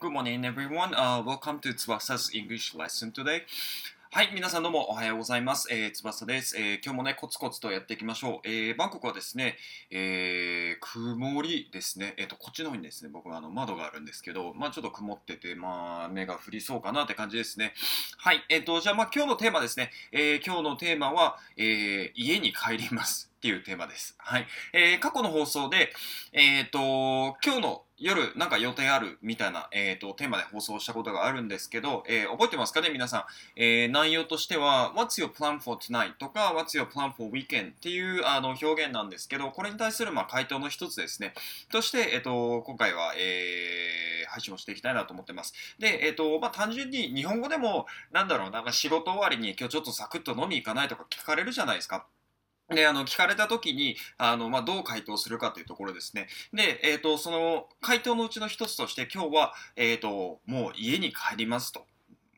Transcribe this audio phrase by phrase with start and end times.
[0.00, 3.42] Good morning, everyone.、Uh, welcome to Tsubasa's English lesson today.
[4.10, 5.68] はい、皆さんどうもおはようございます。
[5.72, 8.48] えー、翼です、えー今日もね、コツコツとやっていきましょう。
[8.48, 9.56] えーバンコクはですね、
[9.90, 12.14] えー曇りですね。
[12.16, 17.72] えっ、と、こっちの方にですね、僕はあの窓があるんですけど、まあちょっと曇ってて、まあ目が降りそうかなって感じですね。
[18.18, 19.90] はい、えっ、と、じゃあまあ今日のテーマですね。
[20.12, 23.30] えー今日のテーマは、えー家に帰ります。
[23.36, 24.14] っていうテーマです。
[24.18, 24.46] はい。
[24.72, 25.92] えー過去の放送で、
[26.32, 33.24] えっ、と、今日の夜なんか予定あるみたいな、えー、とテーマで放送したことがあるんですけど、えー覚えてますかね皆さん、
[33.56, 36.16] えー内容としては What's your plan for tonight?
[36.18, 37.72] とか What's your plan for weekend?
[37.72, 41.34] っていうあの表現なんですけどこれに対するまあ回答の一つですね
[41.70, 52.06] として、えー、と今回は、えー配信をしていきたいなと思ってますで、えーとまあ、単純に日本語でもなんだろうな、まあ仕事終わりに今日ちょっとサクッと飲み行かないとか聞かれるじゃないですか
[52.70, 56.28] で、あの、聞かれた時に、あの、まあ、どう回答するかというところですね。
[56.52, 61.86] で、えっ、と、その回答のうちの一つとして、今日は、えっ、と、もう家に帰りますと。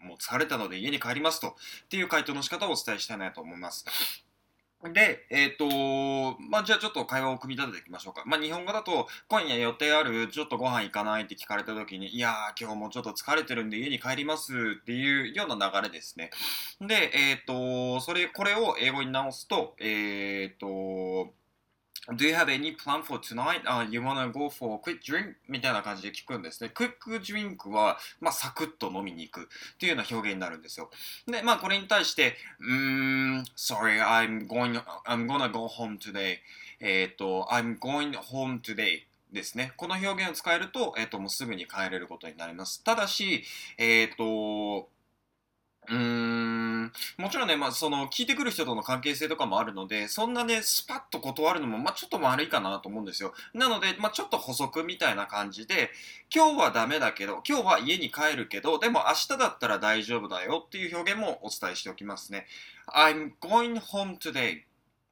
[0.03, 1.49] もう疲れたので家に帰りますと。
[1.49, 1.53] っ
[1.89, 4.26] ていう回答の仕方をお伝えしたいなと思います。
[4.85, 8.23] で、えっ、と、まあ、じゃあちょっと会話を組み立てていきましょうか。
[8.27, 16.31] まあ、日本語だと、今夜予定ある、ちょっとご飯行かないって聞かれた時に、いやー、今日もちょっと疲れてるんで家に帰りますっていうような流れですね。
[16.81, 21.33] で、えっ、と、それ、これを英語に直すと、えっ、と、
[22.15, 25.35] Do you have any plan for tonight?、Uh, you wanna go for a quick drink?
[25.49, 26.71] みたいな感じで聞くんですね。
[26.71, 30.91] クイックドリンクは、まあ、サクッと飲みに行くっていうような表現になるんですよ。
[31.27, 32.77] で、まあ、これに対して、うー
[33.41, 36.39] ん、sorry, I'm going, I'm gonna go home today.
[36.79, 39.03] えっ、と、I'm going home today.
[39.33, 39.73] ですね。
[39.77, 42.83] この表現を使えると、えっ、と、もうすぐに帰れることになります。
[42.85, 43.43] ただし、
[43.77, 44.89] えっ、と、
[45.89, 53.33] うんもちろんね、まあ、その聞いてくる人との関係性とかもあるので、そんなね、スパッと断るのも、まあ、ちょっと悪いかなと思うんですよ。
[53.55, 55.91] なので、まあ、ちょっと補足みたいな感じで、
[56.35, 62.47] 今日はダメだけど、今日は家に帰るけど、でも明日だったら大丈夫だよっていう表現もお伝えしておきますね。
[62.93, 64.63] I'm going home today,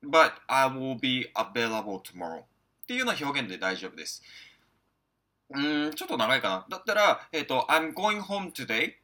[0.02, 2.40] but I will be available tomorrow.
[2.40, 4.22] っていうような表現で大丈夫です。
[5.50, 6.66] うん、ちょっと長いかな。
[6.68, 8.94] だったら、えっ、と、I'm going home today,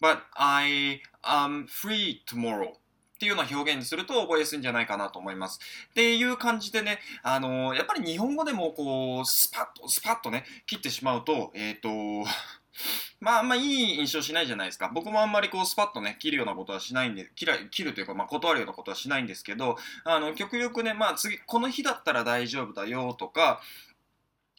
[0.00, 2.78] but I am free tomorrow
[3.18, 5.58] っていうような表現にすると覚えやすいんじゃないかなと思います。
[5.90, 11.88] っていう感じでね、あのーやっぱり日本語でもこう、スパッと、スパッとね、切ってしまうと、えっ、と、
[13.20, 14.88] まあ、あんまいい印象しないじゃないですか。
[14.94, 23.60] 僕もあんまりこう、スパッとね、切るようなことはしないんで、切ら切るというか、まあ、断るようなことはしないんですけど、あの、極力ね、まあ、次、この日だったら大丈夫だよとか、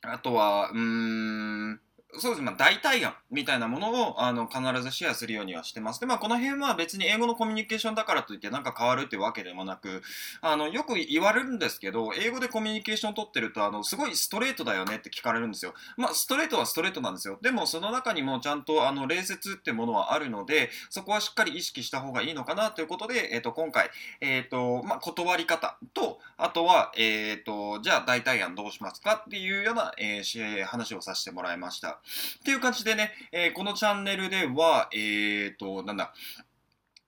[0.02, 1.82] あとは、うーん、
[2.18, 6.00] そうですね、まあ、代替案みたいなものをあの必ずシェアするようにはしてます。
[6.00, 10.02] で、まあ、この辺は別に英語のコミュニケーションだからといってなんか変わるっていうわけでもなく、
[10.42, 15.76] あの、よく言われるんですけど、英語でコミュニケーションを取ってると、あの、すごいストレートだよねって聞かれるんですよ。
[15.98, 17.38] まあ、ストレートはストレートなんですよ。
[17.44, 31.99] でも、その中にもちゃんと、あの、礼節ってものはあるので、そこはしっかり意識した方がいいのかなということで、えっ、と、今回、えっ、と、まあ、断り方と、あとは、えっ、と、じゃあ、代替案どうしますかっていうような、えー話をさせてもらいました。
[32.40, 36.14] っていう感じでね、えーこのチャンネルでは、えっ、と、なんだ、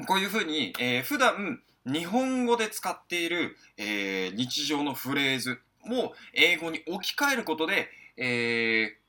[0.07, 9.00] こういうふうに、えー普段日本語で使っている、えー日常のフレーズも英語に置き換えることで、えー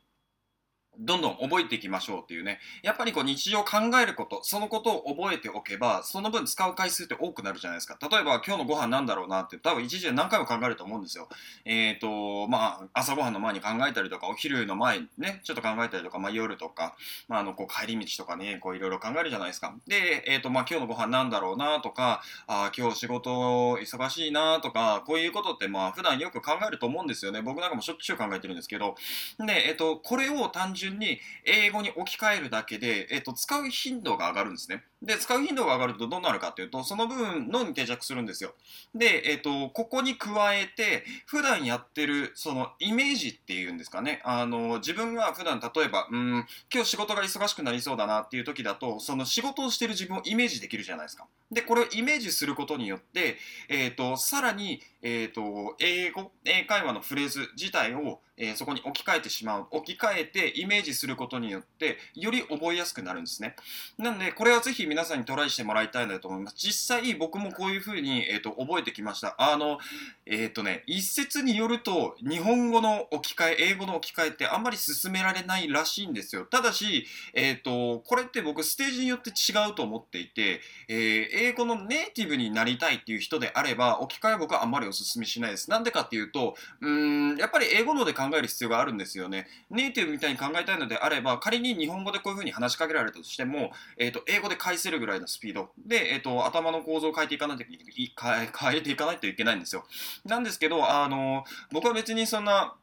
[0.99, 2.61] どんどん覚えていきましょうっていうね。
[2.83, 7.97] やっぱりこう日常考えること、そのことを覚えておけば、その分使う回数って多くなるじゃないですか。
[8.01, 11.29] 例えば今日のご飯なんだろうなって、多分一時で何回も考えると思うんですよ。
[11.65, 16.95] えっ、と、まあ、朝ごはんの前に考えたりとか、お昼の前にね、ちょっと考えたりとか、まあ夜とか、
[17.27, 19.75] まああの、こう帰り道とかね、こういろいろ考えるじゃないですか。
[19.87, 27.43] で、えっ、と、まあ今日のご飯なんだろうなとか、あ今日仕事忙しいなとか、こういうことってまあ普段よく考えると思うんですよね。
[27.43, 28.95] 僕なんかもしょっちゅう考えてるんですけど。
[29.39, 34.85] で、えっ、と、これを単純に英語に置き換えるだけで、えっ、と、使う頻度が上がるんですね。
[35.03, 38.55] で、使う頻度が上がるとどうなるかっていうと、その部分のに定着するんですよ。
[38.95, 44.23] で、えっ、と、ここに加えて、普段やってる、そのイメージっていうんですかね。
[44.25, 51.27] あの、自分が普段例えば、うん、今日仕事が忙しくなりそうだなっていう時だと、その仕事をしてる自分をイメージできるじゃないですか。
[51.51, 53.37] で、これをイメージすることによって、
[53.69, 59.67] えっ、と、さらに、えっ、と、英語、英会話のフレーズ自体を、えーそこに置き換えてしまう。
[59.71, 63.55] 置き換えてイメージすることによって、より覚えやすくなるんですね。
[63.99, 66.57] なので、これはぜひ皆さんにトライしてもらいたいなと思います。
[66.57, 69.37] 実際、僕もこういうふうに、えっ、と、覚えてきました。
[69.39, 69.79] あの、
[70.27, 76.45] えっ、とね、一説によると、日本語の置き換え、英語の置き換えってあんまり進められないらしいんですよ。
[76.45, 85.71] ただし、えっ、と、これって僕、ステージによって違うと思っていて、えー英語のネイティブになりたいっていう人であれば、置き換え僕はあんまりお勧めしないです。
[85.71, 89.47] なんでかっていうと、うん、やっぱり英語ので考える必要があるんですよね。
[89.71, 99.85] ネイティブみたいに考えたいのであれば、仮に日本語でこういうふうに話しかけられたとしても、え、ー、と、英語で返せるぐらいのスピードで、え、ー、と、頭の構造を変えていかないとい変えていかないといけないんですよ。
[100.25, 102.75] なんですけど、あの、僕は別にそんな、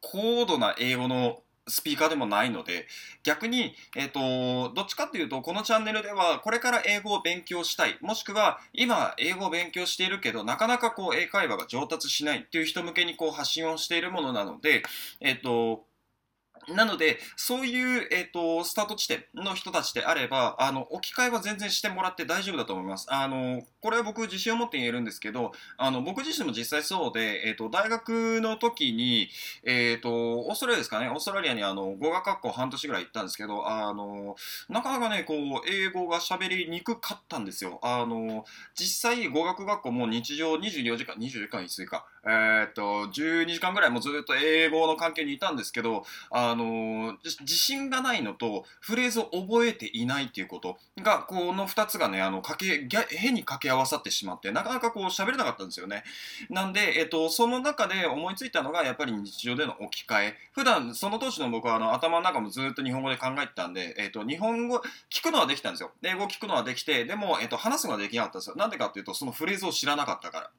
[0.00, 2.86] 高度な英語のスピーカーでもないので、
[3.22, 14.82] 逆に、えっ、ー、と、どっちかっていうと、このチャンネルでは、これから英語を勉強したい、もしくは、今、英語を勉強しているけど、なかなかこう、英会話が上達しないっていう人向けにこう、発信をしているものなので、
[15.20, 15.87] えっ、ー、と、
[16.74, 23.06] なので、そういう、えっ、ー、と、スタート地点の人たちであれば、あの、置き換えは全然してもらって大丈夫だと思います。
[23.10, 29.28] あの、これは僕自信を持って言えるんですけど、あの、僕自身も実際そうで、えっ、ー、と、大学の時に、
[29.64, 34.36] えっ、ー、と、オーストラリアですかね、オーストラリアにあの、語学学校半年ぐらい行ったんですけど、あの、
[34.68, 35.38] なかなかね、こう、
[35.68, 37.80] 英語が喋りにくかったんですよ。
[37.82, 38.44] あの、
[38.74, 56.04] 実際語学学校も日常24時間、24時間いつか、えっ、と、12時間ぐらいもずっと英語の関係にいたんですけど、あのの自信がないのとフレーズを覚えていないっていうことがこの2つがねあのかけ変に掛け合わさってしまってなかなかこう喋れなかったんですよね。
[56.50, 60.34] なんで、えっと、その中で思いついたのがやっぱり日常での置き換え。
[60.52, 65.92] 普段その当時の僕はあの頭の中もずっと日本語で考えてたんで、えっと、日本語聞くのはできたんですよ。
[66.02, 68.56] 英語聞くのはできてでも、えっと、話すのはできなかったんですよ。
[68.56, 70.50] なんでかっていうとそのフレーズを知らなかったから。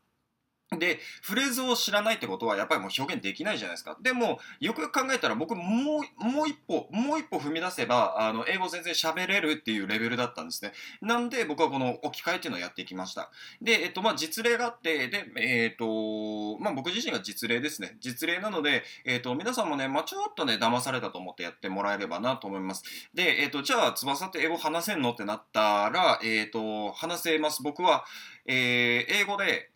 [0.77, 3.97] で、フレーズを知らないってことはやっぱりもう表現できないじゃないですか。
[4.01, 10.73] でも、よくよく考えたら僕もう、もう一歩、もう一歩踏み出せば、あの、英語全然喋れるっていうレベルだったんですね。
[11.01, 13.31] なんで僕はこの置き換えっていうのをやっていきました。
[13.61, 17.97] で、えっと、まあ、実例があって、で、えっと、まあ、僕自身が実例ですね。
[17.99, 22.83] 実例なので、えっと、皆さんもね、まあ、ちょっとね、騙されたと思ってやってもらえればなと思います。
[23.15, 25.13] で、えっと、じゃあ、翼って英語話せんの？
[25.13, 27.63] ってなったら、えっと、話せます。
[27.63, 28.05] 僕は、
[28.45, 29.71] えー、英語で、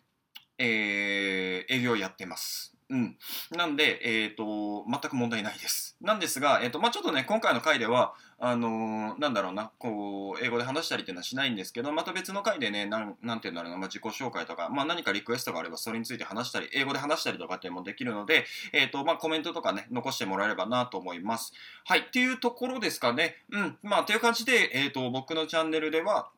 [0.58, 2.74] えー、営業やってます。
[2.90, 3.16] うん。
[3.50, 5.96] なんで、えっ、ー、と、全く問題ないです。
[6.02, 21.54] なんですが、えっ、ー、と、まあ、ちょっとね、今回の回では、あのー、なんだろうな、こう、英語で話したりっていうのはしないんですけど、また別の回でね、なん、なんていうんだろうな、まあ、自己紹介とか、まあ、何かリクエストがあれば、それについて話したり、英語で話したりとかっていうのもできるので、えっ、と、まあ、コメントとかね、残してもらえればなと思います。
[21.86, 22.00] はい。
[22.00, 23.36] っていうところですかね。
[23.50, 23.78] うん。
[23.82, 26.28] まあ、という感じで、えっ、と、僕のチャンネルでは、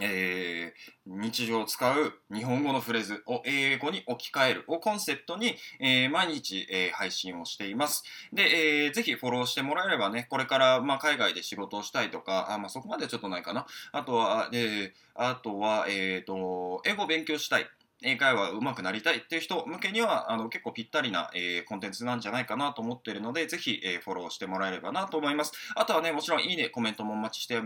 [0.00, 8.02] えー、日常を使う日本語のフレーズを英語に置き換えるをコンセプトに、えー、毎日、えー、配信をしています。
[8.32, 13.66] で、えー、ぜひフォローしてもらえればね、これから、まあ、海外で仕事をしたいとか、あまあ、そこまでちょっとないかな。
[13.92, 17.66] あとは、えー、あとは、えっ、ー、と、英語を勉強したい。
[18.02, 25.52] 英会話上手くなりたいっていう人向けにはあの結構ぴったりな、えー、コンテンツなんじゃないかなと思っているのでぜひ、えー、フォローしてもらえればなと思います。
[25.74, 27.62] あとはねもちろんいいねコメントもお待ちしてお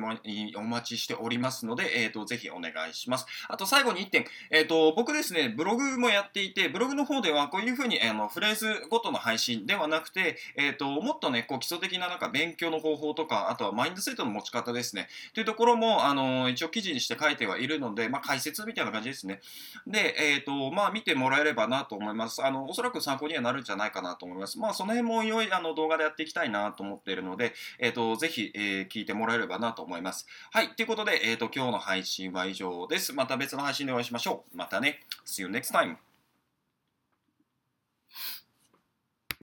[0.63, 3.27] 待ちしておりますので、えーと、ぜひお願いします。
[3.49, 15.09] あと最後に1点、えーと、僕ですねブログもやっていてブログの方ではこういうふうにあのフレーズごとの配信ではなくて、えーと、もっとねこう基礎的ななんか勉強の方法とかあとはマインドセットの持ち方ですね。
[15.35, 19.41] というところもあの一応記事にして書いてはいるので、まあ、解説みたいな感じですね。
[19.87, 22.45] で、えっ、ー、とまあ見てもらえればなと思います。
[22.45, 24.59] あの、おそらく参考にはなるんじゃないかなと思います。
[24.59, 30.27] まあ、その辺も良いあの動画でやっていきたいなと思っているので、えっ、ー、と、ぜひ、えー、聞いてもらえればなと思います。
[30.51, 30.71] はい。
[30.71, 33.13] ということで、えっ、と、今日の配信は以上です。
[33.13, 34.57] また別の配信でお会いしましょう。
[34.57, 35.01] またね。
[35.27, 36.08] See you next time.